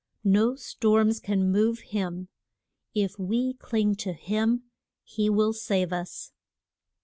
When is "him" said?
1.91-2.29, 4.13-4.63